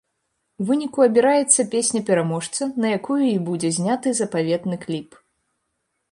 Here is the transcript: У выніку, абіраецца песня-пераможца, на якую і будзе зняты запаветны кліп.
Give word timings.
У 0.61 0.65
выніку, 0.67 0.99
абіраецца 1.09 1.65
песня-пераможца, 1.73 2.61
на 2.85 2.93
якую 2.99 3.17
і 3.27 3.35
будзе 3.49 3.69
зняты 3.77 4.13
запаветны 4.21 4.75
кліп. 4.87 5.09